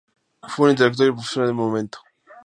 Fue 0.41 0.65
un 0.65 0.71
intelectual 0.71 1.09
y 1.09 1.11
profesional 1.11 1.49
del 1.49 1.55
momento. 1.55 1.99